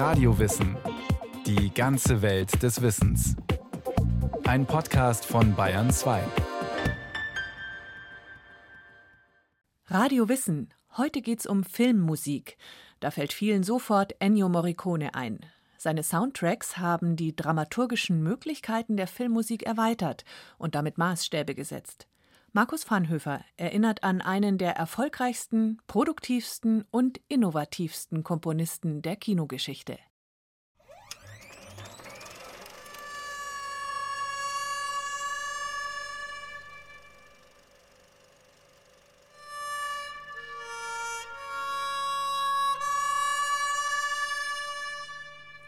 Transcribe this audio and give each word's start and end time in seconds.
Radiowissen. 0.00 0.78
Die 1.44 1.74
ganze 1.74 2.22
Welt 2.22 2.62
des 2.62 2.80
Wissens. 2.80 3.36
Ein 4.44 4.64
Podcast 4.64 5.26
von 5.26 5.54
Bayern 5.54 5.90
2. 5.90 6.22
Radio 9.88 10.30
Wissen. 10.30 10.70
Heute 10.96 11.20
geht's 11.20 11.44
um 11.44 11.64
Filmmusik. 11.64 12.56
Da 13.00 13.10
fällt 13.10 13.34
vielen 13.34 13.62
sofort 13.62 14.14
Ennio 14.20 14.48
Morricone 14.48 15.14
ein. 15.14 15.40
Seine 15.76 16.02
Soundtracks 16.02 16.78
haben 16.78 17.14
die 17.14 17.36
dramaturgischen 17.36 18.22
Möglichkeiten 18.22 18.96
der 18.96 19.06
Filmmusik 19.06 19.64
erweitert 19.64 20.24
und 20.56 20.76
damit 20.76 20.96
Maßstäbe 20.96 21.54
gesetzt. 21.54 22.08
Markus 22.52 22.90
Vanhöfer 22.90 23.44
erinnert 23.56 24.02
an 24.02 24.20
einen 24.20 24.58
der 24.58 24.72
erfolgreichsten, 24.72 25.78
produktivsten 25.86 26.84
und 26.90 27.20
innovativsten 27.28 28.24
Komponisten 28.24 29.02
der 29.02 29.14
Kinogeschichte. 29.14 29.98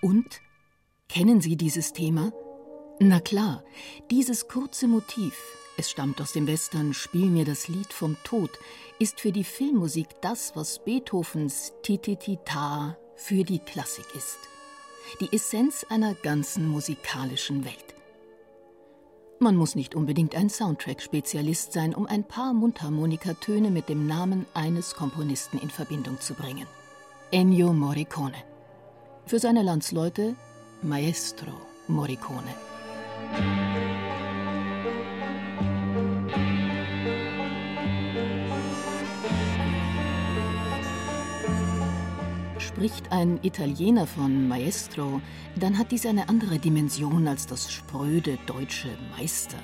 Und? 0.00 0.40
Kennen 1.08 1.40
Sie 1.40 1.56
dieses 1.56 1.92
Thema? 1.92 2.32
Na 2.98 3.20
klar, 3.20 3.62
dieses 4.10 4.48
kurze 4.48 4.88
Motiv, 4.88 5.34
es 5.76 5.90
stammt 5.90 6.20
aus 6.20 6.32
dem 6.32 6.46
Western 6.46 6.92
Spiel 6.92 7.26
mir 7.26 7.44
das 7.44 7.68
Lied 7.68 7.92
vom 7.92 8.16
Tod, 8.24 8.50
ist 8.98 9.20
für 9.20 9.32
die 9.32 9.44
Filmmusik 9.44 10.08
das, 10.20 10.54
was 10.54 10.84
Beethovens 10.84 11.72
Tititita 11.82 12.96
für 13.16 13.44
die 13.44 13.58
Klassik 13.58 14.06
ist. 14.14 14.38
Die 15.20 15.34
Essenz 15.34 15.84
einer 15.88 16.14
ganzen 16.14 16.68
musikalischen 16.68 17.64
Welt. 17.64 17.94
Man 19.38 19.56
muss 19.56 19.74
nicht 19.74 19.96
unbedingt 19.96 20.36
ein 20.36 20.48
Soundtrack-Spezialist 20.48 21.72
sein, 21.72 21.94
um 21.94 22.06
ein 22.06 22.22
paar 22.22 22.52
Mundharmonikatöne 22.52 23.70
mit 23.70 23.88
dem 23.88 24.06
Namen 24.06 24.46
eines 24.54 24.94
Komponisten 24.94 25.58
in 25.58 25.70
Verbindung 25.70 26.20
zu 26.20 26.34
bringen. 26.34 26.66
Ennio 27.32 27.72
Morricone. 27.72 28.44
Für 29.26 29.40
seine 29.40 29.62
Landsleute 29.62 30.36
Maestro 30.82 31.52
Morricone. 31.88 32.54
Spricht 42.82 43.12
ein 43.12 43.38
Italiener 43.44 44.08
von 44.08 44.48
Maestro, 44.48 45.20
dann 45.54 45.78
hat 45.78 45.92
dies 45.92 46.04
eine 46.04 46.28
andere 46.28 46.58
Dimension 46.58 47.28
als 47.28 47.46
das 47.46 47.70
spröde 47.70 48.38
deutsche 48.46 48.88
Meister. 49.16 49.56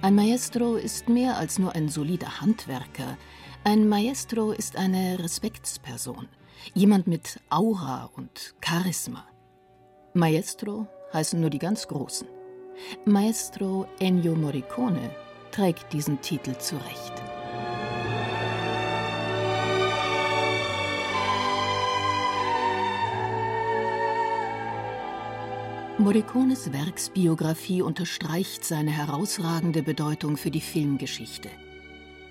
Ein 0.00 0.16
Maestro 0.16 0.74
ist 0.74 1.08
mehr 1.08 1.36
als 1.36 1.60
nur 1.60 1.72
ein 1.76 1.88
solider 1.88 2.40
Handwerker. 2.40 3.16
Ein 3.62 3.88
Maestro 3.88 4.50
ist 4.50 4.74
eine 4.74 5.20
Respektsperson, 5.20 6.26
jemand 6.74 7.06
mit 7.06 7.38
Aura 7.48 8.10
und 8.16 8.56
Charisma. 8.60 9.24
Maestro 10.12 10.88
heißen 11.12 11.40
nur 11.40 11.50
die 11.50 11.60
ganz 11.60 11.86
Großen. 11.86 12.26
Maestro 13.04 13.86
Ennio 14.00 14.34
Morricone 14.34 15.14
trägt 15.52 15.92
diesen 15.92 16.20
Titel 16.20 16.56
zurecht. 16.58 17.31
Morricones 26.02 26.72
Werksbiografie 26.72 27.80
unterstreicht 27.80 28.64
seine 28.64 28.90
herausragende 28.90 29.84
Bedeutung 29.84 30.36
für 30.36 30.50
die 30.50 30.60
Filmgeschichte. 30.60 31.48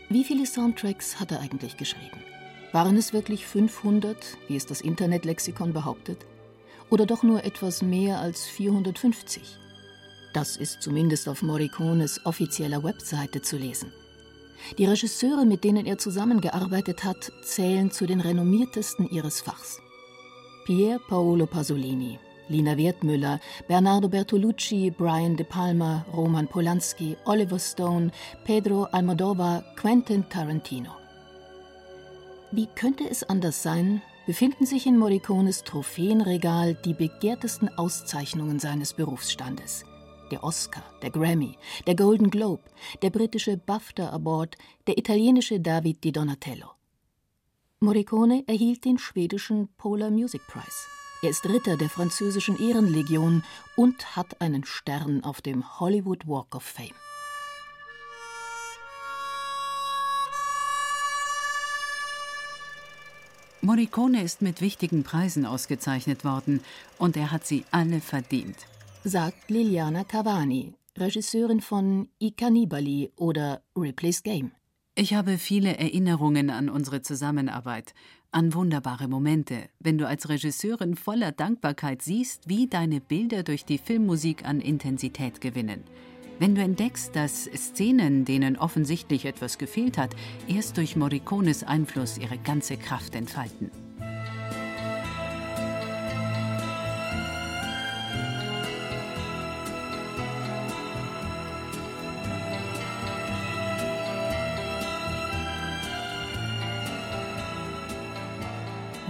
Wie 0.09 0.25
viele 0.25 0.45
Soundtracks 0.45 1.21
hat 1.21 1.31
er 1.31 1.39
eigentlich 1.39 1.77
geschrieben? 1.77 2.19
Waren 2.73 2.97
es 2.97 3.13
wirklich 3.13 3.47
500, 3.47 4.17
wie 4.49 4.57
es 4.57 4.65
das 4.65 4.81
Internetlexikon 4.81 5.71
behauptet? 5.71 6.17
Oder 6.89 7.05
doch 7.05 7.23
nur 7.23 7.45
etwas 7.45 7.81
mehr 7.81 8.19
als 8.19 8.45
450? 8.45 9.41
Das 10.33 10.57
ist 10.57 10.81
zumindest 10.81 11.29
auf 11.29 11.41
Morricones 11.41 12.25
offizieller 12.25 12.83
Webseite 12.83 13.41
zu 13.41 13.55
lesen. 13.55 13.93
Die 14.79 14.85
Regisseure, 14.85 15.45
mit 15.45 15.63
denen 15.63 15.85
er 15.85 15.97
zusammengearbeitet 15.97 17.05
hat, 17.05 17.31
zählen 17.41 17.89
zu 17.89 18.05
den 18.05 18.19
renommiertesten 18.19 19.09
ihres 19.09 19.39
Fachs. 19.39 19.79
Pier 20.65 20.99
Paolo 21.07 21.45
Pasolini, 21.45 22.19
Lina 22.51 22.77
Wertmüller, 22.77 23.39
Bernardo 23.67 24.09
Bertolucci, 24.09 24.91
Brian 24.91 25.37
De 25.37 25.45
Palma, 25.45 26.05
Roman 26.13 26.47
Polanski, 26.47 27.15
Oliver 27.25 27.59
Stone, 27.59 28.11
Pedro 28.43 28.83
Almodovar, 28.91 29.63
Quentin 29.75 30.27
Tarantino. 30.29 30.91
Wie 32.51 32.67
könnte 32.67 33.09
es 33.09 33.23
anders 33.23 33.63
sein, 33.63 34.01
befinden 34.27 34.65
sich 34.65 34.85
in 34.85 34.97
Morricones 34.97 35.63
Trophäenregal 35.63 36.75
die 36.75 36.93
begehrtesten 36.93 37.69
Auszeichnungen 37.77 38.59
seines 38.59 38.93
Berufsstandes. 38.93 39.85
Der 40.31 40.43
Oscar, 40.43 40.83
der 41.01 41.11
Grammy, 41.11 41.57
der 41.87 41.95
Golden 41.95 42.29
Globe, 42.29 42.63
der 43.01 43.09
britische 43.09 43.57
BAFTA 43.57 44.09
Award, 44.09 44.57
der 44.87 44.97
italienische 44.97 45.59
David 45.59 46.03
Di 46.03 46.11
Donatello. 46.11 46.67
Morricone 47.79 48.43
erhielt 48.47 48.85
den 48.85 48.97
schwedischen 48.97 49.69
Polar 49.77 50.11
Music 50.11 50.41
Prize. 50.47 50.87
Er 51.23 51.29
ist 51.29 51.45
Ritter 51.45 51.77
der 51.77 51.89
französischen 51.89 52.57
Ehrenlegion 52.57 53.43
und 53.75 54.15
hat 54.15 54.41
einen 54.41 54.65
Stern 54.65 55.23
auf 55.23 55.39
dem 55.39 55.79
Hollywood 55.79 56.25
Walk 56.25 56.55
of 56.55 56.63
Fame. 56.63 56.95
Morricone 63.61 64.23
ist 64.23 64.41
mit 64.41 64.61
wichtigen 64.61 65.03
Preisen 65.03 65.45
ausgezeichnet 65.45 66.25
worden 66.25 66.61
und 66.97 67.15
er 67.15 67.29
hat 67.29 67.45
sie 67.45 67.65
alle 67.69 68.01
verdient, 68.01 68.57
sagt 69.03 69.51
Liliana 69.51 70.03
Cavani, 70.03 70.73
Regisseurin 70.97 71.61
von 71.61 72.09
I 72.19 72.31
Cannibali 72.31 73.11
oder 73.15 73.61
Ripley's 73.77 74.23
Game. 74.23 74.53
Ich 74.95 75.13
habe 75.13 75.37
viele 75.37 75.77
Erinnerungen 75.77 76.49
an 76.49 76.67
unsere 76.67 77.01
Zusammenarbeit 77.01 77.93
an 78.31 78.53
wunderbare 78.53 79.07
Momente, 79.07 79.69
wenn 79.79 79.97
du 79.97 80.07
als 80.07 80.29
Regisseurin 80.29 80.95
voller 80.95 81.31
Dankbarkeit 81.31 82.01
siehst, 82.01 82.47
wie 82.47 82.67
deine 82.67 83.01
Bilder 83.01 83.43
durch 83.43 83.65
die 83.65 83.77
Filmmusik 83.77 84.45
an 84.45 84.61
Intensität 84.61 85.41
gewinnen. 85.41 85.83
Wenn 86.39 86.55
du 86.55 86.61
entdeckst, 86.61 87.15
dass 87.15 87.43
Szenen, 87.43 88.25
denen 88.25 88.57
offensichtlich 88.57 89.25
etwas 89.25 89.57
gefehlt 89.57 89.97
hat, 89.97 90.15
erst 90.47 90.77
durch 90.77 90.95
Morricones 90.95 91.63
Einfluss 91.63 92.17
ihre 92.17 92.37
ganze 92.37 92.77
Kraft 92.77 93.15
entfalten. 93.15 93.69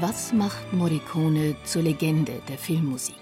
Was 0.02 0.34
macht 0.34 0.74
Morricone 0.74 1.56
zur 1.64 1.84
Legende 1.84 2.42
der 2.50 2.58
Filmmusik? 2.58 3.22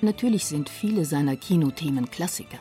Natürlich 0.00 0.44
sind 0.44 0.68
viele 0.68 1.04
seiner 1.04 1.36
Kinothemen 1.36 2.10
Klassiker. 2.10 2.58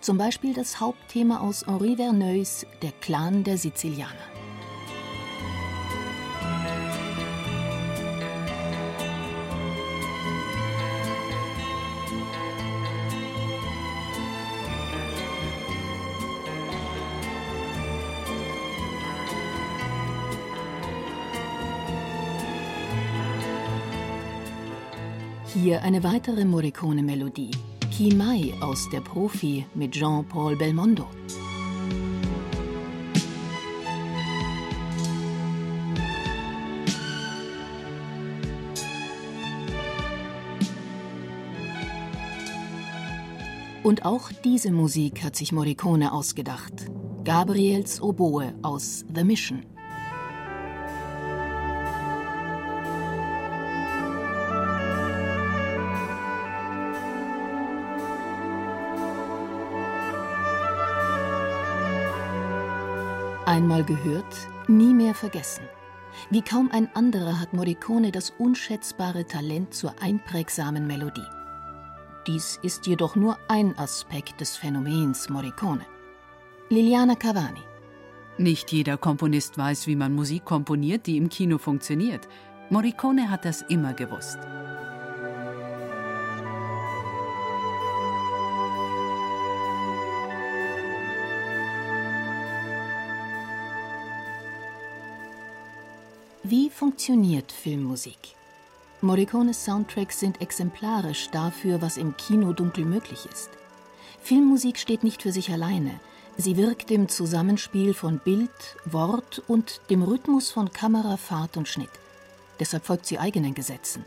Zum 0.00 0.16
Beispiel 0.16 0.54
das 0.54 0.78
Hauptthema 0.78 1.40
aus 1.40 1.66
Henri 1.66 1.96
Verneuils 1.96 2.64
Der 2.80 2.92
Clan 2.92 3.42
der 3.42 3.58
Sizilianer. 3.58 4.39
Hier 25.52 25.82
eine 25.82 26.04
weitere 26.04 26.44
Morricone-Melodie. 26.44 27.50
Chi 27.90 28.14
Mai 28.14 28.54
aus 28.60 28.88
Der 28.90 29.00
Profi 29.00 29.66
mit 29.74 29.90
Jean-Paul 29.90 30.54
Belmondo. 30.54 31.08
Und 43.82 44.04
auch 44.04 44.30
diese 44.44 44.70
Musik 44.70 45.24
hat 45.24 45.34
sich 45.34 45.50
Morricone 45.50 46.12
ausgedacht. 46.12 46.72
Gabriels 47.24 48.00
Oboe 48.00 48.54
aus 48.62 49.04
The 49.12 49.24
Mission. 49.24 49.66
Einmal 63.50 63.82
gehört, 63.82 64.48
nie 64.68 64.94
mehr 64.94 65.12
vergessen. 65.12 65.64
Wie 66.30 66.40
kaum 66.40 66.70
ein 66.70 66.88
anderer 66.94 67.40
hat 67.40 67.52
Morricone 67.52 68.12
das 68.12 68.30
unschätzbare 68.38 69.26
Talent 69.26 69.74
zur 69.74 69.92
einprägsamen 70.00 70.86
Melodie. 70.86 71.26
Dies 72.28 72.60
ist 72.62 72.86
jedoch 72.86 73.16
nur 73.16 73.38
ein 73.48 73.76
Aspekt 73.76 74.40
des 74.40 74.56
Phänomens 74.56 75.28
Morricone. 75.30 75.84
Liliana 76.68 77.16
Cavani. 77.16 77.64
Nicht 78.38 78.70
jeder 78.70 78.96
Komponist 78.96 79.58
weiß, 79.58 79.88
wie 79.88 79.96
man 79.96 80.14
Musik 80.14 80.44
komponiert, 80.44 81.08
die 81.08 81.16
im 81.16 81.28
Kino 81.28 81.58
funktioniert. 81.58 82.28
Morricone 82.70 83.30
hat 83.30 83.44
das 83.44 83.62
immer 83.62 83.94
gewusst. 83.94 84.38
Wie 96.50 96.68
funktioniert 96.68 97.52
Filmmusik? 97.52 98.34
Morricones 99.02 99.64
Soundtracks 99.64 100.18
sind 100.18 100.40
exemplarisch 100.40 101.30
dafür, 101.30 101.80
was 101.80 101.96
im 101.96 102.16
Kino 102.16 102.52
dunkel 102.52 102.84
möglich 102.84 103.24
ist. 103.30 103.50
Filmmusik 104.20 104.76
steht 104.76 105.04
nicht 105.04 105.22
für 105.22 105.30
sich 105.30 105.52
alleine. 105.52 106.00
Sie 106.36 106.56
wirkt 106.56 106.90
im 106.90 107.08
Zusammenspiel 107.08 107.94
von 107.94 108.18
Bild, 108.18 108.50
Wort 108.84 109.40
und 109.46 109.80
dem 109.90 110.02
Rhythmus 110.02 110.50
von 110.50 110.72
Kamera, 110.72 111.18
Fahrt 111.18 111.56
und 111.56 111.68
Schnitt. 111.68 111.92
Deshalb 112.58 112.84
folgt 112.84 113.06
sie 113.06 113.20
eigenen 113.20 113.54
Gesetzen. 113.54 114.04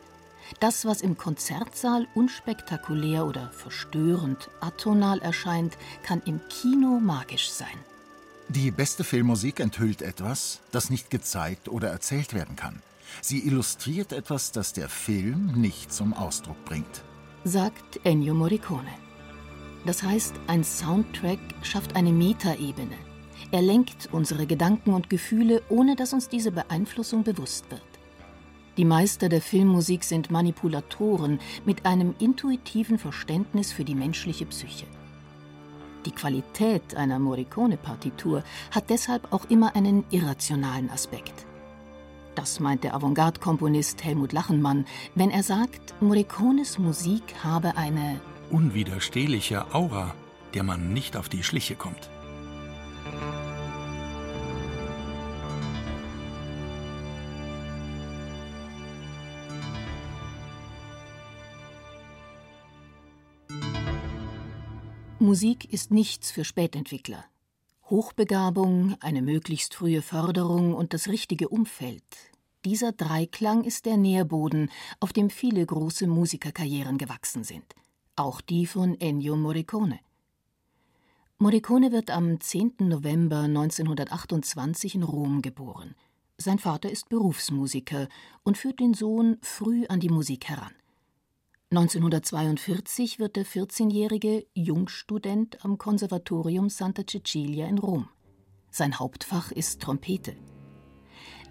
Das, 0.60 0.84
was 0.84 1.00
im 1.00 1.18
Konzertsaal 1.18 2.08
unspektakulär 2.14 3.26
oder 3.26 3.52
verstörend 3.52 4.50
atonal 4.60 5.20
erscheint, 5.20 5.78
kann 6.04 6.22
im 6.26 6.42
Kino 6.50 7.00
magisch 7.00 7.50
sein. 7.50 7.93
Die 8.50 8.72
beste 8.72 9.04
Filmmusik 9.04 9.60
enthüllt 9.60 10.02
etwas, 10.02 10.60
das 10.72 10.90
nicht 10.90 11.10
gezeigt 11.10 11.70
oder 11.70 11.90
erzählt 11.90 12.34
werden 12.34 12.56
kann. 12.56 12.82
Sie 13.22 13.40
illustriert 13.40 14.12
etwas, 14.12 14.52
das 14.52 14.74
der 14.74 14.90
Film 14.90 15.54
nicht 15.56 15.94
zum 15.94 16.14
Ausdruck 16.14 16.64
bringt. 16.66 17.04
Sagt 17.44 18.00
Ennio 18.04 18.34
Morricone. 18.34 18.94
Das 19.86 20.04
heißt, 20.04 20.36
ein 20.48 20.64
Soundtrack 20.64 21.40
schafft 21.62 21.96
eine 21.96 22.12
Metaebene. 22.12 22.96
Er 23.52 23.62
lenkt 23.62 24.10
unsere 24.12 24.46
Gedanken 24.46 24.94
und 24.94 25.10
Gefühle, 25.10 25.62
ohne 25.70 25.96
dass 25.96 26.14
uns 26.14 26.30
diese 26.30 26.52
Beeinflussung 26.52 27.24
bewusst 27.24 27.70
wird. 27.70 27.82
Die 28.78 28.86
Meister 28.86 29.30
der 29.30 29.42
Filmmusik 29.42 30.04
sind 30.04 30.32
Manipulatoren 30.32 31.40
mit 31.66 31.86
einem 31.86 32.16
intuitiven 32.20 32.98
Verständnis 32.98 33.72
für 33.72 33.84
die 33.84 33.96
menschliche 33.96 34.46
Psyche. 34.48 34.88
Die 36.06 36.12
Qualität 36.12 36.96
einer 36.96 37.20
Morricone-Partitur 37.20 38.44
hat 38.72 38.90
deshalb 38.90 39.32
auch 39.32 39.46
immer 39.50 39.76
einen 39.76 40.04
irrationalen 40.12 40.90
Aspekt. 40.90 41.46
Das 42.36 42.60
meint 42.60 42.84
der 42.84 42.96
Avantgarde-Komponist 42.96 44.04
Helmut 44.04 44.34
Lachenmann, 44.34 44.86
wenn 45.16 45.30
er 45.30 45.44
sagt, 45.44 45.94
Morricones 46.02 46.80
Musik 46.80 47.24
habe 47.44 47.78
eine 47.78 48.20
unwiderstehliche 48.50 49.74
Aura, 49.74 50.14
der 50.54 50.64
man 50.64 50.94
nicht 50.94 51.16
auf 51.16 51.30
die 51.30 51.44
Schliche 51.44 51.76
kommt. 51.76 52.10
Musik 65.24 65.72
ist 65.72 65.90
nichts 65.90 66.32
für 66.32 66.44
Spätentwickler. 66.44 67.24
Hochbegabung, 67.90 68.98
eine 69.00 69.22
möglichst 69.22 69.74
frühe 69.74 70.02
Förderung 70.02 70.74
und 70.74 70.94
das 70.94 71.08
richtige 71.08 71.48
Umfeld. 71.48 72.04
Dieser 72.66 72.92
Dreiklang 72.92 73.64
ist 73.64 73.86
der 73.86 73.96
Nährboden, 73.96 74.70
auf 75.00 75.14
dem 75.14 75.30
viele 75.30 75.66
große 75.66 76.08
Musikerkarrieren 76.08 76.98
gewachsen 76.98 77.46
sind. 77.46 77.64
Auch 78.18 78.42
die 78.42 78.66
von 78.66 79.00
Ennio 79.00 79.38
Morricone. 79.38 80.02
Morricone 81.38 81.94
wird 81.94 82.12
am 82.12 82.42
10. 82.42 82.74
November 82.80 83.44
1928 83.44 84.96
in 84.96 85.04
Rom 85.04 85.42
geboren. 85.42 85.96
Sein 86.38 86.60
Vater 86.60 86.90
ist 86.90 87.08
Berufsmusiker 87.08 88.10
und 88.44 88.58
führt 88.58 88.82
den 88.82 88.94
Sohn 88.94 89.38
früh 89.42 89.86
an 89.86 90.02
die 90.02 90.10
Musik 90.10 90.50
heran. 90.50 90.74
1942 91.76 93.18
wird 93.18 93.36
der 93.36 93.48
14-jährige 93.48 94.46
Jungstudent 94.54 95.66
am 95.66 95.80
Konservatorium 95.80 96.70
Santa 96.70 97.02
Cecilia 97.04 97.66
in 97.66 97.80
Rom. 97.80 98.10
Sein 98.70 99.00
Hauptfach 99.00 99.52
ist 99.52 99.82
Trompete. 99.82 100.36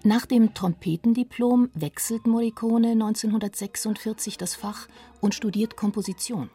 Nach 0.05 0.25
dem 0.25 0.53
Trompetendiplom 0.53 1.71
wechselt 1.73 2.25
Morricone 2.25 2.91
1946 2.91 4.37
das 4.37 4.55
Fach 4.55 4.87
und 5.19 5.35
studiert 5.35 5.75
Komposition. 5.75 6.49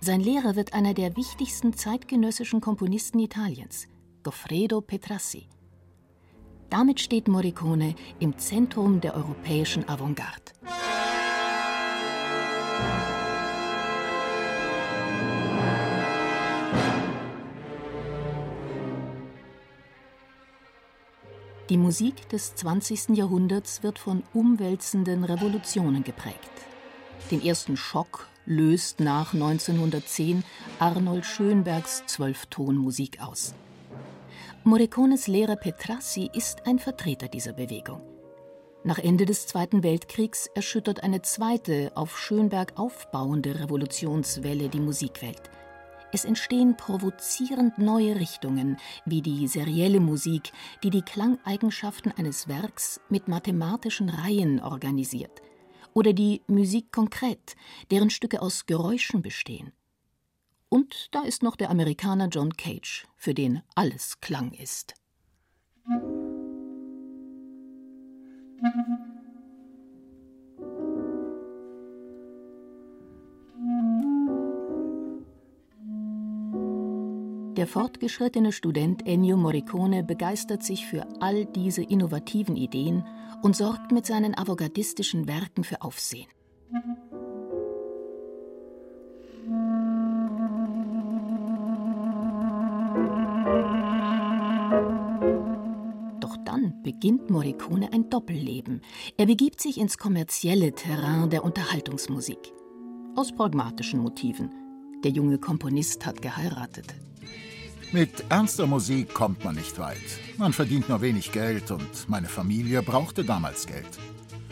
Sein 0.00 0.20
Lehrer 0.20 0.56
wird 0.56 0.72
einer 0.72 0.92
der 0.92 1.16
wichtigsten 1.16 1.74
zeitgenössischen 1.74 2.60
Komponisten 2.60 3.20
Italiens, 3.20 3.86
Goffredo 4.24 4.80
Petrassi. 4.80 5.48
Damit 6.68 6.98
steht 6.98 7.28
Morricone 7.28 7.94
im 8.18 8.36
Zentrum 8.38 9.00
der 9.00 9.14
europäischen 9.14 9.88
Avantgarde. 9.88 10.52
Die 21.68 21.76
Musik 21.76 22.26
des 22.30 22.54
20. 22.54 23.10
Jahrhunderts 23.10 23.82
wird 23.82 23.98
von 23.98 24.22
umwälzenden 24.32 25.22
Revolutionen 25.22 26.02
geprägt. 26.02 26.38
Den 27.30 27.44
ersten 27.44 27.76
Schock 27.76 28.26
löst 28.46 29.00
nach 29.00 29.34
1910 29.34 30.44
Arnold 30.78 31.26
Schönbergs 31.26 32.04
Zwölftonmusik 32.06 33.20
aus. 33.20 33.52
Morricones 34.64 35.26
Lehrer 35.26 35.56
Petrassi 35.56 36.30
ist 36.32 36.66
ein 36.66 36.78
Vertreter 36.78 37.28
dieser 37.28 37.52
Bewegung. 37.52 38.00
Nach 38.82 38.98
Ende 38.98 39.26
des 39.26 39.46
Zweiten 39.46 39.82
Weltkriegs 39.82 40.46
erschüttert 40.54 41.02
eine 41.02 41.20
zweite, 41.20 41.92
auf 41.94 42.18
Schönberg 42.18 42.78
aufbauende 42.78 43.60
Revolutionswelle 43.60 44.70
die 44.70 44.80
Musikwelt. 44.80 45.42
Es 46.10 46.24
entstehen 46.24 46.76
provozierend 46.76 47.76
neue 47.78 48.16
Richtungen, 48.16 48.78
wie 49.04 49.20
die 49.20 49.46
serielle 49.46 50.00
Musik, 50.00 50.52
die 50.82 50.90
die 50.90 51.02
Klangeigenschaften 51.02 52.12
eines 52.12 52.48
Werks 52.48 53.00
mit 53.10 53.28
mathematischen 53.28 54.08
Reihen 54.08 54.60
organisiert, 54.60 55.42
oder 55.92 56.14
die 56.14 56.42
Musik 56.46 56.92
konkret, 56.92 57.56
deren 57.90 58.08
Stücke 58.08 58.40
aus 58.40 58.64
Geräuschen 58.64 59.20
bestehen. 59.20 59.72
Und 60.70 61.08
da 61.14 61.22
ist 61.22 61.42
noch 61.42 61.56
der 61.56 61.70
Amerikaner 61.70 62.28
John 62.28 62.54
Cage, 62.56 63.06
für 63.16 63.34
den 63.34 63.62
alles 63.74 64.20
Klang 64.20 64.52
ist. 64.52 64.94
Der 77.58 77.66
fortgeschrittene 77.66 78.52
Student 78.52 79.04
Ennio 79.04 79.36
Morricone 79.36 80.04
begeistert 80.04 80.62
sich 80.62 80.86
für 80.86 81.04
all 81.18 81.44
diese 81.44 81.82
innovativen 81.82 82.54
Ideen 82.54 83.04
und 83.42 83.56
sorgt 83.56 83.90
mit 83.90 84.06
seinen 84.06 84.38
avantgardistischen 84.38 85.26
Werken 85.26 85.64
für 85.64 85.82
Aufsehen. 85.82 86.28
Doch 96.20 96.36
dann 96.44 96.80
beginnt 96.84 97.28
Morricone 97.28 97.92
ein 97.92 98.08
Doppelleben. 98.08 98.82
Er 99.16 99.26
begibt 99.26 99.60
sich 99.60 99.78
ins 99.78 99.98
kommerzielle 99.98 100.76
Terrain 100.76 101.28
der 101.28 101.42
Unterhaltungsmusik. 101.42 102.52
Aus 103.16 103.32
pragmatischen 103.32 103.98
Motiven. 103.98 104.52
Der 105.02 105.10
junge 105.10 105.38
Komponist 105.38 106.06
hat 106.06 106.22
geheiratet. 106.22 106.94
Mit 107.90 108.24
ernster 108.28 108.66
Musik 108.66 109.14
kommt 109.14 109.44
man 109.44 109.54
nicht 109.54 109.78
weit. 109.78 109.96
Man 110.36 110.52
verdient 110.52 110.90
nur 110.90 111.00
wenig 111.00 111.32
Geld 111.32 111.70
und 111.70 112.08
meine 112.08 112.28
Familie 112.28 112.82
brauchte 112.82 113.24
damals 113.24 113.66
Geld. 113.66 113.88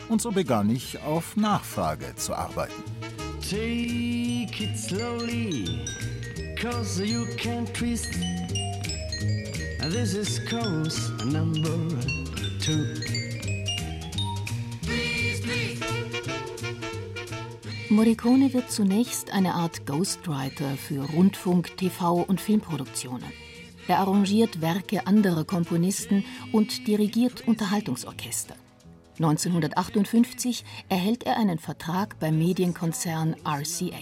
Und 0.09 0.21
so 0.21 0.31
begann 0.31 0.69
ich 0.71 0.99
auf 1.03 1.35
Nachfrage 1.35 2.15
zu 2.15 2.33
arbeiten. 2.33 2.83
Take 3.41 4.63
it 4.63 4.77
slowly, 4.77 5.85
cause 6.59 7.03
you 7.03 7.25
can't 7.37 7.71
twist. 7.73 8.11
This 9.91 10.15
is 10.15 10.39
course 10.49 11.11
number 11.23 11.69
two. 12.59 13.16
Morricone 17.89 18.53
wird 18.53 18.69
zunächst 18.69 19.31
eine 19.31 19.53
Art 19.53 19.85
Ghostwriter 19.85 20.75
für 20.75 21.09
Rundfunk, 21.09 21.77
TV 21.77 22.15
und 22.15 22.41
Filmproduktionen. 22.41 23.31
Er 23.87 23.99
arrangiert 23.99 24.59
Werke 24.59 25.07
anderer 25.07 25.45
Komponisten 25.45 26.25
und 26.51 26.85
dirigiert 26.85 27.47
Unterhaltungsorchester. 27.47 28.55
1958 29.19 30.65
erhält 30.89 31.23
er 31.23 31.37
einen 31.37 31.59
Vertrag 31.59 32.19
beim 32.19 32.37
Medienkonzern 32.37 33.37
RCA. 33.45 34.01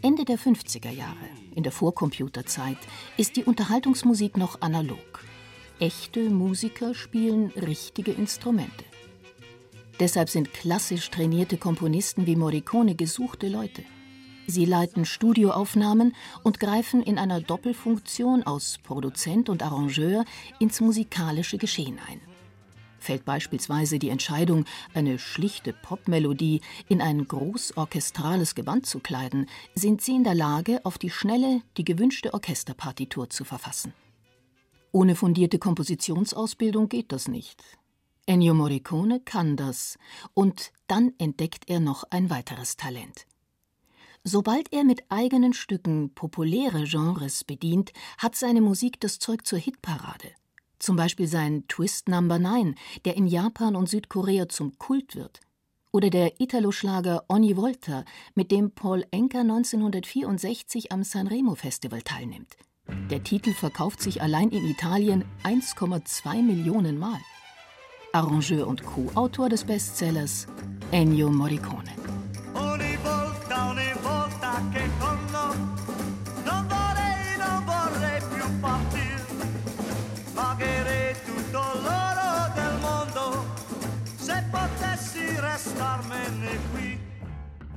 Ende 0.00 0.24
der 0.24 0.38
50er 0.38 0.90
Jahre, 0.90 1.28
in 1.56 1.64
der 1.64 1.72
Vorcomputerzeit, 1.72 2.78
ist 3.16 3.34
die 3.34 3.44
Unterhaltungsmusik 3.44 4.36
noch 4.36 4.60
analog. 4.60 5.24
Echte 5.80 6.30
Musiker 6.30 6.94
spielen 6.94 7.48
richtige 7.56 8.12
Instrumente. 8.12 8.84
Deshalb 10.02 10.28
sind 10.28 10.52
klassisch 10.52 11.10
trainierte 11.10 11.56
Komponisten 11.56 12.26
wie 12.26 12.34
Morricone 12.34 12.96
gesuchte 12.96 13.46
Leute. 13.46 13.84
Sie 14.48 14.64
leiten 14.64 15.04
Studioaufnahmen 15.04 16.16
und 16.42 16.58
greifen 16.58 17.04
in 17.04 17.20
einer 17.20 17.40
Doppelfunktion 17.40 18.42
aus 18.42 18.80
Produzent 18.82 19.48
und 19.48 19.62
Arrangeur 19.62 20.24
ins 20.58 20.80
musikalische 20.80 21.56
Geschehen 21.56 22.00
ein. 22.08 22.20
Fällt 22.98 23.24
beispielsweise 23.24 24.00
die 24.00 24.08
Entscheidung, 24.08 24.64
eine 24.92 25.20
schlichte 25.20 25.72
Popmelodie 25.72 26.62
in 26.88 27.00
ein 27.00 27.28
großorchestrales 27.28 28.56
Gewand 28.56 28.86
zu 28.86 28.98
kleiden, 28.98 29.46
sind 29.76 30.02
sie 30.02 30.16
in 30.16 30.24
der 30.24 30.34
Lage, 30.34 30.80
auf 30.82 30.98
die 30.98 31.10
Schnelle 31.10 31.62
die 31.76 31.84
gewünschte 31.84 32.34
Orchesterpartitur 32.34 33.30
zu 33.30 33.44
verfassen. 33.44 33.94
Ohne 34.90 35.14
fundierte 35.14 35.60
Kompositionsausbildung 35.60 36.88
geht 36.88 37.12
das 37.12 37.28
nicht. 37.28 37.62
Ennio 38.26 38.54
Morricone 38.54 39.20
kann 39.20 39.56
das, 39.56 39.98
und 40.34 40.72
dann 40.86 41.12
entdeckt 41.18 41.68
er 41.68 41.80
noch 41.80 42.04
ein 42.10 42.30
weiteres 42.30 42.76
Talent. 42.76 43.26
Sobald 44.24 44.72
er 44.72 44.84
mit 44.84 45.02
eigenen 45.08 45.52
Stücken 45.52 46.14
populäre 46.14 46.84
Genres 46.84 47.42
bedient, 47.42 47.92
hat 48.18 48.36
seine 48.36 48.60
Musik 48.60 49.00
das 49.00 49.18
Zeug 49.18 49.44
zur 49.44 49.58
Hitparade. 49.58 50.30
Zum 50.78 50.94
Beispiel 50.94 51.26
sein 51.26 51.64
Twist 51.66 52.08
Number 52.08 52.38
9, 52.38 52.76
der 53.04 53.16
in 53.16 53.26
Japan 53.26 53.74
und 53.74 53.88
Südkorea 53.88 54.48
zum 54.48 54.78
Kult 54.78 55.16
wird. 55.16 55.40
Oder 55.90 56.08
der 56.08 56.40
Italo-Schlager 56.40 57.24
Ogni 57.28 57.56
Volta, 57.56 58.04
mit 58.34 58.52
dem 58.52 58.70
Paul 58.70 59.04
Enker 59.10 59.40
1964 59.40 60.92
am 60.92 61.02
Sanremo 61.02 61.56
Festival 61.56 62.02
teilnimmt. 62.02 62.56
Der 63.10 63.24
Titel 63.24 63.52
verkauft 63.52 64.00
sich 64.00 64.22
allein 64.22 64.50
in 64.50 64.64
Italien 64.64 65.24
1,2 65.42 66.42
Millionen 66.42 66.98
Mal. 66.98 67.20
Arrangeur 68.12 68.66
und 68.66 68.84
Co-Autor 68.84 69.48
des 69.48 69.64
Bestsellers 69.64 70.46
Ennio 70.90 71.30
Morricone. 71.30 71.90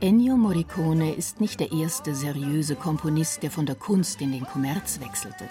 Ennio 0.01 0.35
Morricone 0.35 1.15
ist 1.15 1.39
nicht 1.39 1.61
der 1.61 1.71
erste 1.71 2.13
seriöse 2.13 2.75
Komponist, 2.75 3.41
der 3.41 3.51
von 3.51 3.65
der 3.65 3.75
Kunst 3.75 4.21
in 4.21 4.33
den 4.33 4.45
Kommerz 4.45 4.99
wechselte. 4.99 5.49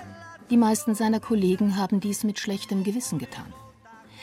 Die 0.50 0.58
meisten 0.58 0.94
seiner 0.94 1.20
Kollegen 1.20 1.78
haben 1.78 2.00
dies 2.00 2.22
mit 2.22 2.38
schlechtem 2.38 2.84
Gewissen 2.84 3.18
getan. 3.18 3.46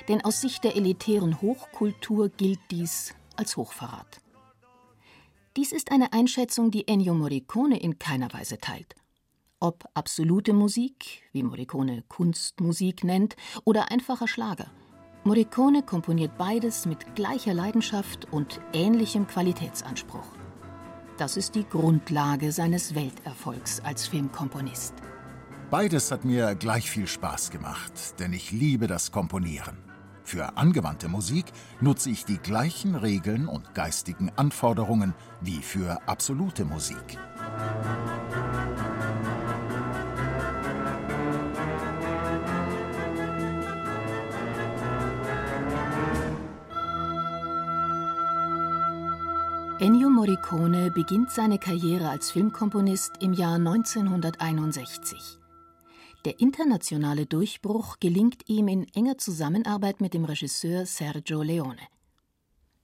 Denn 0.08 0.24
aus 0.24 0.42
Sicht 0.42 0.64
der 0.64 0.76
elitären 0.76 1.42
Hochkultur 1.42 2.30
gilt 2.30 2.60
dies 2.70 3.14
als 3.36 3.58
Hochverrat. 3.58 4.22
Dies 5.58 5.72
ist 5.72 5.92
eine 5.92 6.14
Einschätzung, 6.14 6.72
die 6.72 6.88
Ennio 6.88 7.14
Morricone 7.14 7.80
in 7.80 8.00
keiner 8.00 8.32
Weise 8.34 8.58
teilt. 8.58 8.96
Ob 9.60 9.86
absolute 9.94 10.54
Musik, 10.54 11.24
wie 11.34 11.44
Morricone 11.44 12.04
Kunstmusik 12.08 13.04
nennt, 13.04 13.36
oder 13.64 13.92
einfacher 13.92 14.28
Schlager– 14.28 14.72
Morricone 15.24 15.84
komponiert 15.84 16.36
beides 16.40 16.88
mit 16.88 17.16
gleicher 17.16 17.54
Leidenschaft 17.54 18.28
und 18.32 18.60
ähnlichem 18.74 19.28
Qualitätsanspruch. 19.28 20.26
Das 21.18 21.38
ist 21.38 21.54
die 21.54 21.64
Grundlage 21.64 22.52
seines 22.52 22.96
Welterfolgs 22.96 23.82
als 23.82 24.08
Filmkomponist. 24.08 24.96
Beides 25.70 26.10
hat 26.10 26.26
mir 26.26 26.56
gleich 26.56 26.90
viel 26.90 27.06
Spaß 27.06 27.52
gemacht, 27.52 28.20
denn 28.20 28.34
ich 28.34 28.52
liebe 28.52 28.88
das 28.88 29.12
Komponieren. 29.12 29.91
Für 30.32 30.56
angewandte 30.56 31.10
Musik 31.10 31.44
nutze 31.82 32.10
ich 32.10 32.24
die 32.24 32.38
gleichen 32.38 32.96
Regeln 32.96 33.50
und 33.50 33.76
geistigen 33.76 34.32
Anforderungen 34.38 35.14
wie 35.42 35.62
für 35.62 36.00
absolute 36.08 36.64
Musik. 36.64 37.18
Ennio 49.80 50.10
Morricone 50.10 50.92
beginnt 50.92 51.32
seine 51.32 51.60
Karriere 51.60 52.08
als 52.08 52.32
Filmkomponist 52.32 53.16
im 53.20 53.34
Jahr 53.34 53.56
1961. 53.56 55.41
Der 56.26 56.40
internationale 56.40 57.26
Durchbruch 57.26 57.98
gelingt 58.00 58.48
ihm 58.48 58.68
in 58.68 58.88
enger 58.94 59.18
Zusammenarbeit 59.18 60.02
mit 60.02 60.14
dem 60.14 60.24
Regisseur 60.24 60.86
Sergio 60.86 61.42
Leone. 61.42 61.82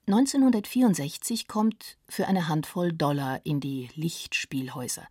1964 0.08 1.48
kommt 1.48 1.98
für 2.10 2.28
eine 2.28 2.48
Handvoll 2.48 2.94
Dollar 2.94 3.46
in 3.46 3.60
die 3.60 3.90
Lichtspielhäuser. 3.94 5.08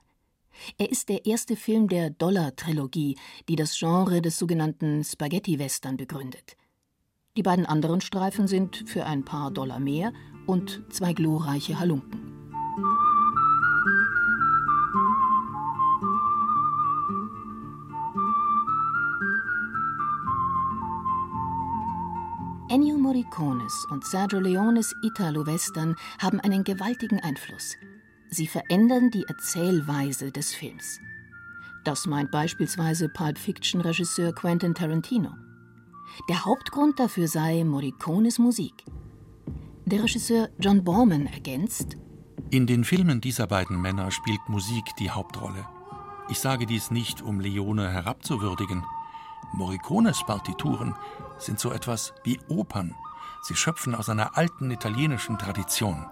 Er 0.77 0.91
ist 0.91 1.09
der 1.09 1.27
erste 1.27 1.55
Film 1.55 1.87
der 1.87 2.11
Dollar-Trilogie, 2.11 3.17
die 3.49 3.57
das 3.57 3.79
Genre 3.79 4.21
des 4.23 4.39
sogenannten 4.39 5.05
Spaghetti-Western 5.05 5.97
begründet. 5.97 6.57
Die 7.37 7.43
beiden 7.43 7.67
anderen 7.67 8.01
Streifen 8.01 8.49
sind 8.49 8.89
für 8.89 9.05
ein 9.05 9.25
paar 9.25 9.53
Dollar 9.53 9.79
mehr 9.79 10.13
und 10.47 10.83
zwei 10.91 11.13
glorreiche 11.13 11.79
Halunken. 11.79 13.06
Ennio 22.77 22.99
Morricones 22.99 23.87
und 23.91 24.05
Sergio 24.05 24.39
Leones 24.39 24.95
Italo-Western 25.03 25.97
haben 26.21 26.41
einen 26.41 26.63
gewaltigen 26.63 27.19
Einfluss. 27.21 27.75
Sie 28.29 28.47
verändern 28.47 29.11
die 29.11 29.25
Erzählweise 29.27 30.31
des 30.31 30.53
Films. 30.53 31.01
Das 31.85 32.07
meint 32.07 32.31
beispielsweise 32.31 33.09
Pulp 33.09 33.39
Fiction-Regisseur 33.39 34.35
Quentin 34.35 34.75
Tarantino. 34.75 35.31
Der 36.29 36.45
Hauptgrund 36.45 37.01
dafür 37.01 37.29
sei 37.29 37.65
Morricones 37.65 38.39
Musik. 38.39 38.75
Der 39.87 40.03
Regisseur 40.03 40.51
John 40.59 40.85
Borman 40.85 41.29
ergänzt: 41.29 41.97
In 42.51 42.67
den 42.67 42.85
Filmen 42.85 43.23
dieser 43.23 43.47
beiden 43.47 43.81
Männer 43.81 44.11
spielt 44.11 44.51
Musik 44.51 44.85
die 44.99 45.09
Hauptrolle. 45.09 45.65
Ich 46.29 46.41
sage 46.41 46.67
dies 46.67 46.91
nicht, 46.91 47.23
um 47.23 47.41
Leone 47.41 47.91
herabzuwürdigen. 47.91 48.85
Morricones 49.55 50.23
Partituren 50.27 50.95
sind 51.39 51.61
so 51.61 51.71
etwas 51.73 52.13
wie 52.25 52.39
Opern. 52.49 52.95
Sie 53.43 53.55
schöpfen 53.55 53.95
aus 53.95 54.09
einer 54.09 54.37
alten 54.37 54.71
italienischen 54.71 55.39
Tradition. 55.39 56.07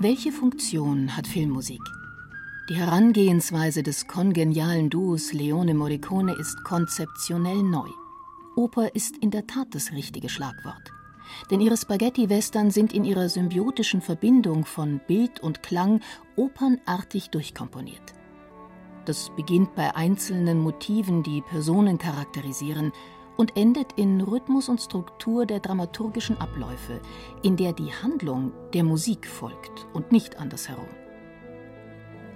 Welche 0.00 0.30
Funktion 0.30 1.16
hat 1.16 1.26
Filmmusik? 1.26 1.80
Die 2.68 2.76
Herangehensweise 2.76 3.82
des 3.82 4.06
kongenialen 4.06 4.90
Duos 4.90 5.32
Leone 5.32 5.74
Morricone 5.74 6.34
ist 6.34 6.62
konzeptionell 6.64 7.62
neu. 7.62 7.88
Oper 8.54 8.94
ist 8.94 9.16
in 9.16 9.30
der 9.30 9.46
Tat 9.46 9.68
das 9.72 9.90
richtige 9.92 10.28
Schlagwort. 10.28 10.97
Denn 11.50 11.60
ihre 11.60 11.76
Spaghetti-Western 11.76 12.70
sind 12.70 12.92
in 12.92 13.04
ihrer 13.04 13.28
symbiotischen 13.28 14.00
Verbindung 14.00 14.64
von 14.64 15.00
Bild 15.06 15.40
und 15.40 15.62
Klang 15.62 16.00
opernartig 16.36 17.30
durchkomponiert. 17.30 18.14
Das 19.04 19.30
beginnt 19.36 19.74
bei 19.74 19.94
einzelnen 19.96 20.60
Motiven, 20.60 21.22
die 21.22 21.40
Personen 21.42 21.98
charakterisieren, 21.98 22.92
und 23.38 23.56
endet 23.56 23.92
in 23.92 24.20
Rhythmus 24.20 24.68
und 24.68 24.80
Struktur 24.80 25.46
der 25.46 25.60
dramaturgischen 25.60 26.38
Abläufe, 26.40 27.00
in 27.42 27.56
der 27.56 27.72
die 27.72 27.92
Handlung 27.92 28.52
der 28.74 28.82
Musik 28.82 29.26
folgt 29.26 29.86
und 29.94 30.10
nicht 30.12 30.38
andersherum. 30.38 30.88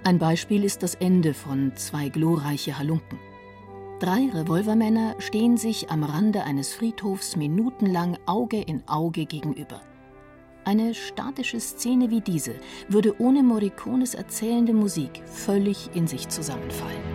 Ein 0.05 0.17
Beispiel 0.17 0.63
ist 0.63 0.81
das 0.81 0.95
Ende 0.95 1.33
von 1.33 1.75
Zwei 1.75 2.09
glorreiche 2.09 2.77
Halunken. 2.77 3.19
Drei 4.03 4.29
Revolvermänner 4.33 5.15
stehen 5.19 5.55
sich 5.55 5.89
am 5.89 6.03
Rande 6.03 6.43
eines 6.43 6.73
Friedhofs 6.73 7.37
minutenlang 7.37 8.17
Auge 8.25 8.59
in 8.59 8.85
Auge 8.85 9.25
gegenüber. 9.25 9.79
Eine 10.65 10.93
statische 10.93 11.61
Szene 11.61 12.09
wie 12.09 12.19
diese 12.19 12.55
würde 12.89 13.17
ohne 13.21 13.43
Morricones 13.43 14.13
erzählende 14.13 14.73
Musik 14.73 15.21
völlig 15.25 15.89
in 15.95 16.05
sich 16.07 16.27
zusammenfallen. 16.27 17.12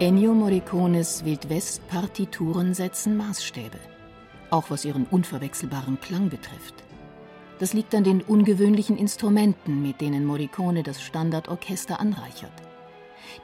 Ennio 0.00 0.32
Morricones 0.32 1.24
Wildwest-Partituren 1.24 2.72
setzen 2.72 3.16
Maßstäbe, 3.16 3.78
auch 4.48 4.70
was 4.70 4.84
ihren 4.84 5.06
unverwechselbaren 5.06 5.98
Klang 6.00 6.28
betrifft. 6.28 6.84
Das 7.58 7.72
liegt 7.72 7.92
an 7.96 8.04
den 8.04 8.22
ungewöhnlichen 8.22 8.96
Instrumenten, 8.96 9.82
mit 9.82 10.00
denen 10.00 10.24
Morricone 10.24 10.84
das 10.84 11.02
Standardorchester 11.02 11.98
anreichert. 11.98 12.52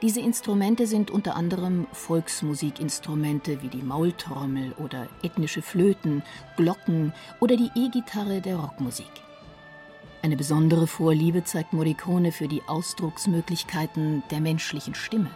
Diese 0.01 0.21
Instrumente 0.21 0.87
sind 0.87 1.11
unter 1.11 1.35
anderem 1.35 1.87
Volksmusikinstrumente 1.91 3.61
wie 3.61 3.67
die 3.67 3.83
Maultrommel 3.83 4.71
oder 4.81 5.09
ethnische 5.23 5.61
Flöten, 5.61 6.23
Glocken 6.55 7.11
oder 7.41 7.57
die 7.57 7.71
E-Gitarre 7.75 8.39
der 8.39 8.55
Rockmusik. 8.55 9.11
Eine 10.21 10.37
besondere 10.37 10.87
Vorliebe 10.87 11.43
zeigt 11.43 11.73
Morricone 11.73 12.31
für 12.31 12.47
die 12.47 12.61
Ausdrucksmöglichkeiten 12.65 14.23
der 14.31 14.39
menschlichen 14.39 14.95
Stimme. 14.95 15.31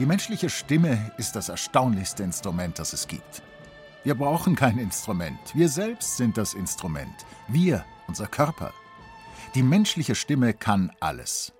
Die 0.00 0.06
menschliche 0.06 0.48
Stimme 0.48 1.12
ist 1.18 1.36
das 1.36 1.50
erstaunlichste 1.50 2.22
Instrument, 2.22 2.78
das 2.78 2.94
es 2.94 3.06
gibt. 3.06 3.42
Wir 4.02 4.14
brauchen 4.14 4.56
kein 4.56 4.78
Instrument. 4.78 5.38
Wir 5.52 5.68
selbst 5.68 6.16
sind 6.16 6.38
das 6.38 6.54
Instrument. 6.54 7.26
Wir, 7.48 7.84
unser 8.08 8.26
Körper. 8.26 8.72
Die 9.54 9.62
menschliche 9.62 10.14
Stimme 10.14 10.54
kann 10.54 10.90
alles. 11.00 11.52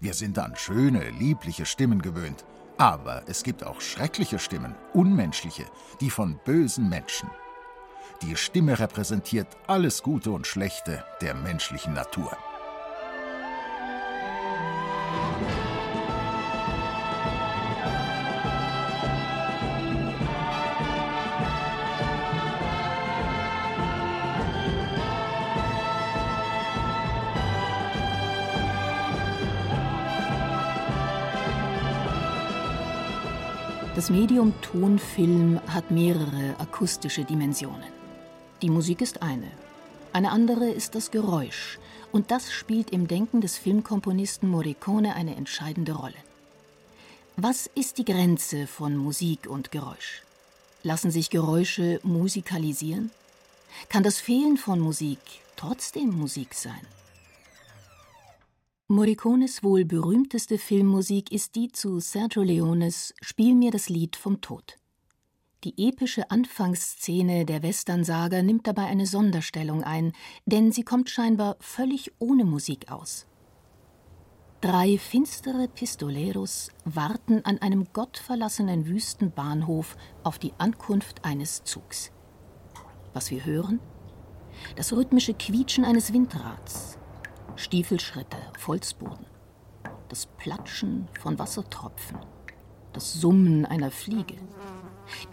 Wir 0.00 0.14
sind 0.14 0.36
an 0.40 0.56
schöne, 0.56 1.10
liebliche 1.10 1.64
Stimmen 1.64 2.02
gewöhnt. 2.02 2.44
Aber 2.76 3.22
es 3.28 3.44
gibt 3.44 3.62
auch 3.62 3.80
schreckliche 3.80 4.40
Stimmen, 4.40 4.74
unmenschliche, 4.92 5.66
die 6.00 6.10
von 6.10 6.40
bösen 6.44 6.88
Menschen. 6.88 7.30
Die 8.22 8.34
Stimme 8.34 8.80
repräsentiert 8.80 9.46
alles 9.68 10.02
Gute 10.02 10.32
und 10.32 10.48
Schlechte 10.48 11.04
der 11.20 11.34
menschlichen 11.34 11.94
Natur. 11.94 12.36
Das 34.00 34.08
Medium 34.08 34.54
Tonfilm 34.62 35.60
hat 35.66 35.90
mehrere 35.90 36.58
akustische 36.58 37.22
Dimensionen. 37.22 37.92
Die 38.62 38.70
Musik 38.70 39.02
ist 39.02 39.20
eine. 39.20 39.50
Eine 40.14 40.30
andere 40.30 40.70
ist 40.70 40.94
das 40.94 41.10
Geräusch. 41.10 41.78
Und 42.10 42.30
das 42.30 42.50
spielt 42.50 42.92
im 42.92 43.08
Denken 43.08 43.42
des 43.42 43.58
Filmkomponisten 43.58 44.48
Morricone 44.48 45.14
eine 45.14 45.36
entscheidende 45.36 45.92
Rolle. 45.92 46.14
Was 47.36 47.66
ist 47.74 47.98
die 47.98 48.06
Grenze 48.06 48.66
von 48.66 48.96
Musik 48.96 49.46
und 49.46 49.70
Geräusch? 49.70 50.22
Lassen 50.82 51.10
sich 51.10 51.28
Geräusche 51.28 52.00
musikalisieren? 52.02 53.10
Kann 53.90 54.02
das 54.02 54.18
Fehlen 54.18 54.56
von 54.56 54.80
Musik 54.80 55.18
trotzdem 55.56 56.18
Musik 56.18 56.54
sein? 56.54 56.80
Morricones 58.92 59.62
wohl 59.62 59.84
berühmteste 59.84 60.58
Filmmusik 60.58 61.30
ist 61.30 61.54
die 61.54 61.70
zu 61.70 62.00
Sergio 62.00 62.42
Leones 62.42 63.14
Spiel 63.20 63.54
mir 63.54 63.70
das 63.70 63.88
Lied 63.88 64.16
vom 64.16 64.40
Tod. 64.40 64.78
Die 65.62 65.88
epische 65.88 66.28
Anfangsszene 66.32 67.44
der 67.44 67.62
Westernsaga 67.62 68.42
nimmt 68.42 68.66
dabei 68.66 68.86
eine 68.86 69.06
Sonderstellung 69.06 69.84
ein, 69.84 70.10
denn 70.44 70.72
sie 70.72 70.82
kommt 70.82 71.08
scheinbar 71.08 71.56
völlig 71.60 72.10
ohne 72.18 72.44
Musik 72.44 72.90
aus. 72.90 73.28
Drei 74.60 74.98
finstere 74.98 75.68
Pistoleros 75.68 76.72
warten 76.84 77.44
an 77.44 77.58
einem 77.58 77.92
gottverlassenen 77.92 78.88
Wüstenbahnhof 78.88 79.96
auf 80.24 80.40
die 80.40 80.52
Ankunft 80.58 81.24
eines 81.24 81.62
Zugs. 81.62 82.10
Was 83.12 83.30
wir 83.30 83.44
hören? 83.44 83.78
Das 84.74 84.92
rhythmische 84.92 85.34
Quietschen 85.34 85.84
eines 85.84 86.12
Windrads, 86.12 86.98
Stiefelschritte 87.60 88.38
Holzboden, 88.66 89.26
das 90.08 90.24
Platschen 90.24 91.08
von 91.20 91.38
Wassertropfen, 91.38 92.18
das 92.94 93.12
Summen 93.12 93.66
einer 93.66 93.90
Fliege, 93.90 94.38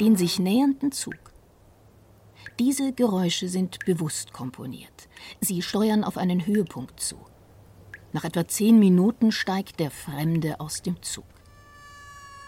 den 0.02 0.18
sich 0.18 0.38
nähernden 0.38 0.92
Zug. 0.92 1.16
Diese 2.60 2.92
Geräusche 2.92 3.48
sind 3.48 3.80
bewusst 3.86 4.34
komponiert. 4.34 5.08
Sie 5.40 5.62
steuern 5.62 6.04
auf 6.04 6.18
einen 6.18 6.46
Höhepunkt 6.46 7.00
zu. 7.00 7.16
Nach 8.12 8.26
etwa 8.26 8.46
zehn 8.46 8.78
Minuten 8.78 9.32
steigt 9.32 9.80
der 9.80 9.90
Fremde 9.90 10.60
aus 10.60 10.82
dem 10.82 11.02
Zug. 11.02 11.26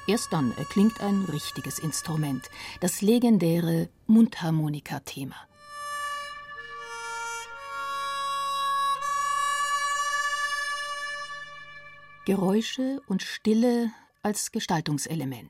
Erst 0.07 0.33
dann 0.33 0.51
erklingt 0.57 0.99
ein 0.99 1.23
richtiges 1.31 1.79
Instrument, 1.79 2.49
das 2.81 3.01
legendäre 3.01 3.87
Mundharmonika-Thema. 4.07 5.37
Geräusche 12.29 13.01
und 13.07 13.23
Stille 13.23 13.91
als 14.21 14.51
Gestaltungselement. 14.51 15.49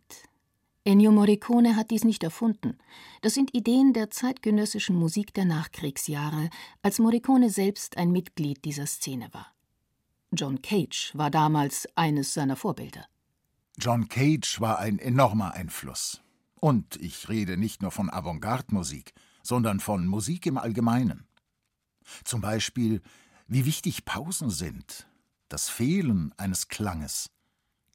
Ennio 0.86 1.12
Morricone 1.12 1.76
hat 1.76 1.92
dies 1.92 2.06
nicht 2.06 2.24
erfunden. 2.24 2.78
Das 3.22 3.34
sind 3.34 3.54
Ideen 3.54 3.92
der 3.92 4.12
zeitgenössischen 4.12 4.96
Musik 4.96 5.34
der 5.34 5.44
Nachkriegsjahre, 5.44 6.50
als 6.82 7.00
Morricone 7.00 7.50
selbst 7.50 7.98
ein 7.98 8.14
Mitglied 8.14 8.64
dieser 8.64 8.86
Szene 8.86 9.28
war. 9.34 9.54
John 10.32 10.62
Cage 10.62 11.12
war 11.16 11.30
damals 11.30 11.86
eines 11.96 12.34
seiner 12.34 12.56
Vorbilder. 12.56 13.06
John 13.78 14.08
Cage 14.08 14.62
war 14.62 14.80
ein 14.80 15.00
enormer 15.00 15.56
Einfluss. 15.56 16.22
Und 16.62 16.96
ich 16.96 17.28
rede 17.28 17.58
nicht 17.58 17.82
nur 17.82 17.92
von 17.92 18.10
Avantgarde-Musik, 18.10 19.14
sondern 19.44 19.82
von 19.82 20.08
Musik 20.08 20.46
im 20.46 20.58
Allgemeinen. 20.58 21.28
Zum 22.24 22.40
Beispiel, 22.40 23.02
wie 23.48 23.66
wichtig 23.66 24.06
Pausen 24.06 24.50
sind, 24.50 25.09
das 25.50 25.70
Fehlen 25.70 26.34
eines 26.38 26.68
Klanges, 26.68 27.30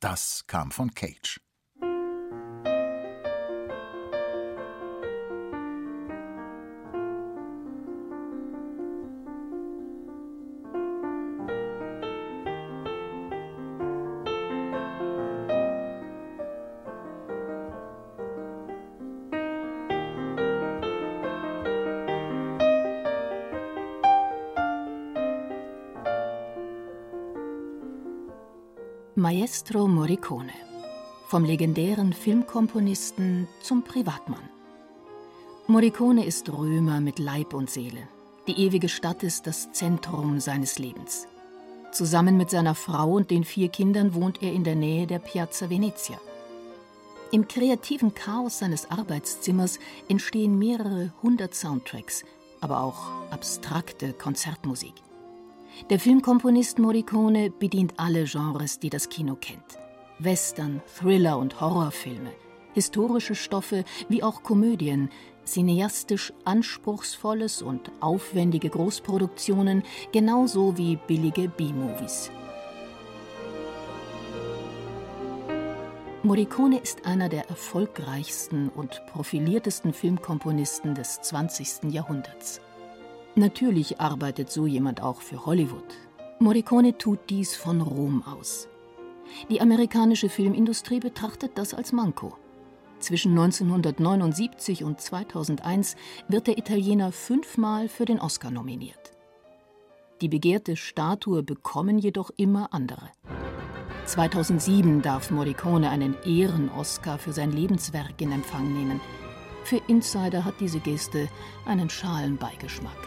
das 0.01 0.47
kam 0.47 0.71
von 0.71 0.95
Cage. 0.95 1.41
Maestro 29.25 29.89
Morricone. 29.89 30.53
Vom 31.29 31.47
legendären 31.47 32.13
Filmkomponisten 32.13 33.49
zum 33.63 33.83
Privatmann. 33.83 34.51
Morricone 35.67 36.27
ist 36.27 36.53
Römer 36.53 37.01
mit 37.01 37.19
Leib 37.19 37.55
und 37.55 37.71
Seele. 37.71 38.07
Die 38.47 38.67
ewige 38.67 38.91
Stadt 38.91 39.23
ist 39.23 39.47
das 39.47 39.73
Zentrum 39.73 40.41
seines 40.41 40.79
Lebens. 40.79 41.27
Zusammen 41.91 42.37
mit 42.37 42.51
seiner 42.51 42.75
Frau 42.75 43.13
und 43.13 43.31
den 43.31 43.45
vier 43.45 43.71
Kindern 43.71 44.13
wohnt 44.13 44.43
er 44.43 44.53
in 44.53 44.63
der 44.63 44.77
Nähe 44.77 45.07
der 45.07 45.21
Piazza 45.21 45.71
Venezia. 45.71 46.21
Im 47.33 47.49
kreativen 47.49 48.13
Chaos 48.13 48.59
seines 48.59 48.91
Arbeitszimmers 48.91 49.79
entstehen 50.07 50.59
mehrere 50.59 51.15
hundert 51.23 51.55
Soundtracks, 51.55 52.25
aber 52.61 52.83
auch 52.83 53.31
abstrakte 53.31 54.13
Konzertmusik. 54.13 54.93
Der 55.91 55.99
Filmkomponist 55.99 56.79
Morricone 56.79 57.51
bedient 57.51 57.95
alle 57.99 58.25
Genres, 58.25 58.79
die 58.79 58.91
das 58.91 59.09
Kino 59.09 59.35
kennt. 59.35 59.79
Western, 60.19 60.81
Thriller 60.99 61.37
und 61.39 61.61
Horrorfilme, 61.61 62.31
historische 62.73 63.35
Stoffe 63.35 63.85
wie 64.09 64.23
auch 64.23 64.43
Komödien, 64.43 65.11
cineastisch 65.45 66.33
anspruchsvolles 66.45 67.61
und 67.61 67.91
aufwendige 68.01 68.71
Großproduktionen, 68.71 69.83
genauso 70.13 70.79
wie 70.79 70.97
billige 70.97 71.49
B-Movies. 71.49 72.31
Morricone 76.23 76.79
ist 76.79 77.05
einer 77.05 77.29
der 77.29 77.51
erfolgreichsten 77.51 78.71
und 78.71 79.03
profiliertesten 79.13 79.93
Filmkomponisten 79.93 80.95
des 80.95 81.21
20. 81.21 81.93
Jahrhunderts. 81.93 82.63
Natürlich 83.37 84.01
arbeitet 84.01 84.51
so 84.51 84.67
jemand 84.67 85.03
auch 85.03 85.21
für 85.21 85.45
Hollywood. 85.45 85.85
Morricone 86.39 86.97
tut 86.99 87.19
dies 87.31 87.57
von 87.57 87.81
Rom 87.81 88.23
aus. 88.23 88.69
Die 89.51 89.61
amerikanische 89.61 90.29
Filmindustrie 90.29 91.01
betrachtet 91.01 91.53
das 91.57 91.75
als 91.75 91.93
Manko. 91.93 92.37
Zwischen 93.01 93.33
1979 93.33 94.85
und 94.85 95.01
2001 95.01 95.97
wird 96.29 96.47
der 96.47 96.59
Italiener 96.59 97.11
fünfmal 97.11 97.89
für 97.89 98.05
den 98.05 98.21
Oscar 98.21 98.53
nominiert. 98.53 99.13
Die 100.21 100.29
begehrte 100.29 100.77
Statue 100.77 101.43
bekommen 101.43 101.99
jedoch 101.99 102.31
immer 102.37 102.73
andere. 102.73 103.11
2007 104.07 105.03
darf 105.03 105.31
Morricone 105.31 105.91
einen 105.91 106.15
Ehren-Oscar 106.25 107.19
für 107.19 107.33
sein 107.33 107.51
Lebenswerk 107.51 108.21
in 108.21 108.31
Empfang 108.31 108.73
nehmen. 108.73 109.01
Für 109.65 109.81
Insider 109.87 110.45
hat 110.45 110.61
diese 110.61 110.79
Geste 110.79 111.29
einen 111.65 111.89
schalen 111.89 112.37
Beigeschmack. 112.37 112.99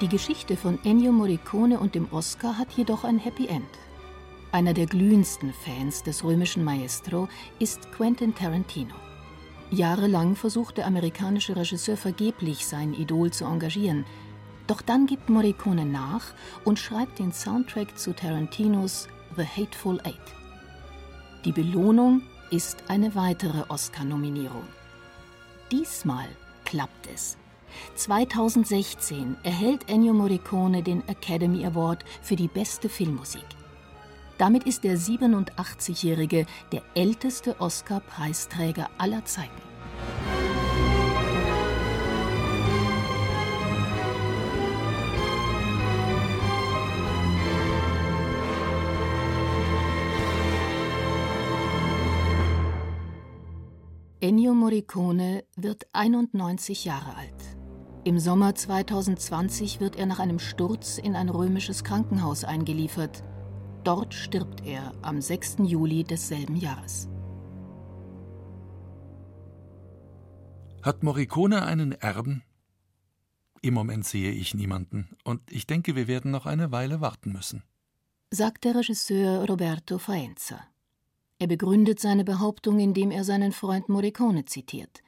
Die 0.00 0.08
Geschichte 0.08 0.56
von 0.56 0.78
Ennio 0.84 1.10
Morricone 1.10 1.80
und 1.80 1.96
dem 1.96 2.06
Oscar 2.12 2.56
hat 2.56 2.70
jedoch 2.70 3.02
ein 3.02 3.18
Happy 3.18 3.48
End. 3.48 3.68
Einer 4.52 4.72
der 4.72 4.86
glühendsten 4.86 5.52
Fans 5.52 6.04
des 6.04 6.22
römischen 6.22 6.62
Maestro 6.62 7.28
ist 7.58 7.90
Quentin 7.90 8.32
Tarantino. 8.36 8.94
Jahrelang 9.72 10.36
versucht 10.36 10.76
der 10.78 10.86
amerikanische 10.86 11.56
Regisseur 11.56 11.96
vergeblich, 11.96 12.64
sein 12.66 12.94
Idol 12.94 13.32
zu 13.32 13.44
engagieren. 13.44 14.06
Doch 14.68 14.80
dann 14.80 15.06
gibt 15.06 15.28
Morricone 15.28 15.84
nach 15.84 16.34
und 16.64 16.78
schreibt 16.78 17.18
den 17.18 17.32
Soundtrack 17.32 17.98
zu 17.98 18.14
Tarantinos 18.14 19.08
The 19.36 19.44
Hateful 19.44 20.00
Eight. 20.04 20.37
Die 21.44 21.52
Belohnung 21.52 22.22
ist 22.50 22.82
eine 22.88 23.14
weitere 23.14 23.62
Oscar-Nominierung. 23.68 24.64
Diesmal 25.70 26.26
klappt 26.64 27.08
es. 27.14 27.36
2016 27.94 29.36
erhält 29.44 29.88
Ennio 29.88 30.14
Morricone 30.14 30.82
den 30.82 31.06
Academy 31.06 31.64
Award 31.64 32.04
für 32.22 32.34
die 32.34 32.48
beste 32.48 32.88
Filmmusik. 32.88 33.44
Damit 34.36 34.64
ist 34.64 34.82
der 34.82 34.96
87-Jährige 34.96 36.46
der 36.72 36.82
älteste 36.94 37.60
Oscar-Preisträger 37.60 38.90
aller 38.98 39.24
Zeiten. 39.24 39.67
Ennio 54.28 54.52
Morricone 54.52 55.42
wird 55.56 55.86
91 55.94 56.84
Jahre 56.84 57.16
alt. 57.16 57.56
Im 58.04 58.18
Sommer 58.18 58.54
2020 58.54 59.80
wird 59.80 59.96
er 59.96 60.04
nach 60.04 60.18
einem 60.18 60.38
Sturz 60.38 60.98
in 60.98 61.16
ein 61.16 61.30
römisches 61.30 61.82
Krankenhaus 61.82 62.44
eingeliefert. 62.44 63.24
Dort 63.84 64.12
stirbt 64.12 64.66
er 64.66 64.92
am 65.00 65.22
6. 65.22 65.56
Juli 65.60 66.04
desselben 66.04 66.56
Jahres. 66.56 67.08
Hat 70.82 71.02
Morricone 71.02 71.64
einen 71.64 71.92
Erben? 71.92 72.42
Im 73.62 73.72
Moment 73.72 74.04
sehe 74.04 74.32
ich 74.32 74.52
niemanden 74.52 75.16
und 75.24 75.40
ich 75.50 75.66
denke, 75.66 75.96
wir 75.96 76.06
werden 76.06 76.30
noch 76.30 76.44
eine 76.44 76.70
Weile 76.70 77.00
warten 77.00 77.32
müssen. 77.32 77.62
Sagt 78.30 78.64
der 78.64 78.74
Regisseur 78.74 79.46
Roberto 79.46 79.96
Faenza. 79.96 80.66
Er 81.40 81.46
begründet 81.46 82.00
seine 82.00 82.24
Behauptung, 82.24 82.80
indem 82.80 83.12
er 83.12 83.22
seinen 83.22 83.52
Freund 83.52 83.88
Morricone 83.88 84.44
zitiert. 84.44 85.02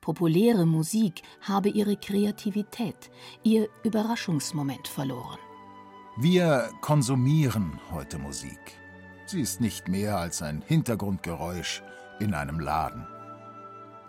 Populäre 0.00 0.66
Musik 0.66 1.22
habe 1.40 1.68
ihre 1.68 1.96
Kreativität, 1.96 3.10
ihr 3.44 3.68
Überraschungsmoment 3.84 4.88
verloren. 4.88 5.38
Wir 6.18 6.68
konsumieren 6.80 7.78
heute 7.92 8.18
Musik. 8.18 8.58
Sie 9.26 9.40
ist 9.40 9.60
nicht 9.60 9.86
mehr 9.86 10.18
als 10.18 10.42
ein 10.42 10.62
Hintergrundgeräusch 10.66 11.82
in 12.18 12.34
einem 12.34 12.58
Laden. 12.58 13.06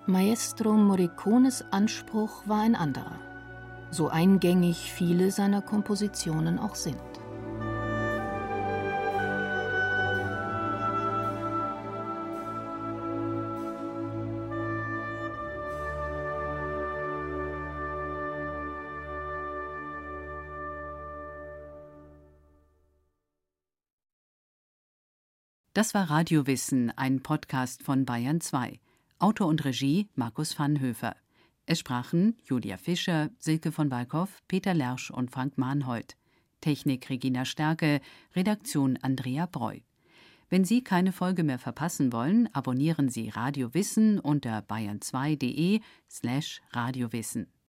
Maestro 0.08 0.74
Morricones 0.74 1.64
Anspruch 1.72 2.48
war 2.48 2.62
ein 2.62 2.76
anderer, 2.76 3.20
so 3.92 4.10
eingängig 4.10 4.92
viele 4.92 5.30
seiner 5.30 5.62
Kompositionen 5.62 6.58
auch 6.58 6.76
sind. 6.76 6.98
Das 25.84 25.94
war 25.94 26.10
Radiowissen, 26.10 26.98
ein 26.98 27.22
Podcast 27.22 27.84
von 27.84 28.06
Bayern 28.06 28.40
2. 28.40 28.80
Autor 29.20 29.48
und 29.48 29.66
Regie 29.66 30.08
Markus 30.16 30.58
Vanhöfer. 30.58 31.14
Es 31.66 31.80
sprachen 31.80 32.38
Julia 32.46 32.78
Fischer, 32.78 33.32
Silke 33.38 33.74
von 33.74 33.92
Walkow, 33.92 34.30
Peter 34.48 34.74
Lersch 34.74 35.12
und 35.12 35.32
Frank 35.32 35.58
Mahnhold. 35.58 36.16
Technik 36.62 37.10
Regina 37.10 37.44
Stärke, 37.44 38.00
Redaktion 38.34 38.98
Andrea 39.02 39.46
Breu. 39.46 39.80
Wenn 40.50 40.64
Sie 40.64 40.86
keine 40.86 41.12
Folge 41.12 41.44
mehr 41.44 41.60
verpassen 41.60 42.14
wollen, 42.14 42.48
abonnieren 42.54 43.10
Sie 43.10 43.28
Radio 43.28 43.74
Wissen 43.74 44.20
unter 44.20 44.60
bayern2.de 44.60 45.82
slash 46.10 46.62
radiowissen. 46.72 47.48